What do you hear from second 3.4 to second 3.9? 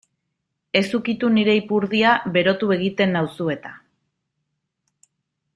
eta.